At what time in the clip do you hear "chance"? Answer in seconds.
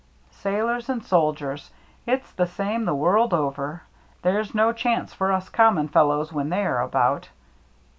4.73-5.13